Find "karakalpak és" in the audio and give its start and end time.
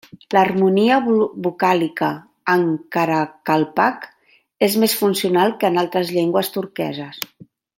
2.97-4.79